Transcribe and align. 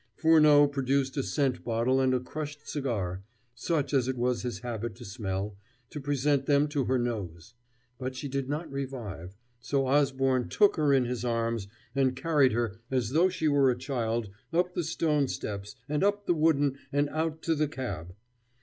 Furneaux 0.15 0.65
produced 0.67 1.15
a 1.17 1.21
scent 1.21 1.63
bottle 1.63 2.01
and 2.01 2.11
a 2.11 2.19
crushed 2.19 2.67
cigar, 2.67 3.21
such 3.53 3.93
as 3.93 4.07
it 4.07 4.17
was 4.17 4.41
his 4.41 4.61
habit 4.61 4.95
to 4.95 5.05
smell, 5.05 5.55
to 5.91 6.01
present 6.01 6.47
them 6.47 6.67
to 6.69 6.85
her 6.85 6.97
nose.... 6.97 7.53
But 7.99 8.15
she 8.15 8.27
did 8.27 8.49
not 8.49 8.71
revive, 8.71 9.37
so 9.59 9.85
Osborne 9.85 10.49
took 10.49 10.75
her 10.75 10.91
in 10.91 11.05
his 11.05 11.23
arms, 11.23 11.67
and 11.93 12.15
carried 12.15 12.53
her, 12.53 12.81
as 12.89 13.11
though 13.11 13.29
she 13.29 13.47
were 13.47 13.69
a 13.69 13.77
child, 13.77 14.29
up 14.51 14.73
the 14.73 14.83
stone 14.83 15.27
steps, 15.27 15.75
and 15.87 16.03
up 16.03 16.25
the 16.25 16.33
wooden, 16.33 16.79
and 16.91 17.07
out 17.09 17.43
to 17.43 17.53
the 17.53 17.67
cab. 17.67 18.15